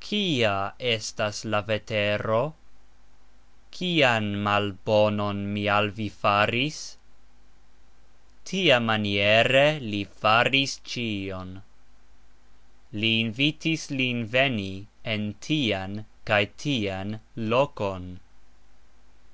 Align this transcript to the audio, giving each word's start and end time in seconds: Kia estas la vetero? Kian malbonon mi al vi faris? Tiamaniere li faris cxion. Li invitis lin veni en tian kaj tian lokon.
Kia 0.00 0.72
estas 0.90 1.40
la 1.44 1.58
vetero? 1.60 2.54
Kian 3.70 4.28
malbonon 4.46 5.42
mi 5.52 5.68
al 5.68 5.90
vi 5.90 6.08
faris? 6.08 6.96
Tiamaniere 8.42 9.78
li 9.82 10.02
faris 10.06 10.80
cxion. 10.82 11.60
Li 12.94 13.20
invitis 13.20 13.90
lin 13.90 14.24
veni 14.24 14.86
en 15.04 15.34
tian 15.48 16.06
kaj 16.24 16.42
tian 16.56 17.20
lokon. 17.36 18.10